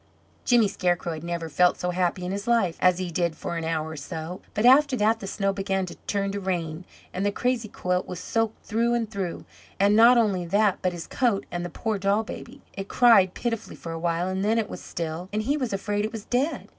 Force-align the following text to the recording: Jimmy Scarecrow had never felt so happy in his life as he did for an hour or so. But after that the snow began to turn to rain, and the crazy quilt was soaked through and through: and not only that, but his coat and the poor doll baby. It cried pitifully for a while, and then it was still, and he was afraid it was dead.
Jimmy 0.45 0.67
Scarecrow 0.67 1.13
had 1.13 1.23
never 1.23 1.47
felt 1.47 1.77
so 1.79 1.91
happy 1.91 2.25
in 2.25 2.31
his 2.31 2.47
life 2.47 2.75
as 2.79 2.97
he 2.97 3.11
did 3.11 3.35
for 3.35 3.55
an 3.55 3.63
hour 3.63 3.89
or 3.89 3.95
so. 3.95 4.41
But 4.55 4.65
after 4.65 4.95
that 4.97 5.19
the 5.19 5.27
snow 5.27 5.53
began 5.53 5.85
to 5.85 5.95
turn 6.07 6.31
to 6.31 6.39
rain, 6.39 6.85
and 7.13 7.23
the 7.23 7.31
crazy 7.31 7.67
quilt 7.67 8.07
was 8.07 8.19
soaked 8.19 8.65
through 8.65 8.95
and 8.95 9.07
through: 9.07 9.45
and 9.79 9.95
not 9.95 10.17
only 10.17 10.43
that, 10.43 10.79
but 10.81 10.91
his 10.93 11.05
coat 11.05 11.45
and 11.51 11.63
the 11.63 11.69
poor 11.69 11.99
doll 11.99 12.23
baby. 12.23 12.61
It 12.73 12.87
cried 12.87 13.35
pitifully 13.35 13.75
for 13.75 13.91
a 13.91 13.99
while, 13.99 14.27
and 14.27 14.43
then 14.43 14.57
it 14.57 14.71
was 14.71 14.81
still, 14.81 15.29
and 15.31 15.43
he 15.43 15.55
was 15.55 15.71
afraid 15.71 16.03
it 16.03 16.11
was 16.11 16.25
dead. 16.25 16.67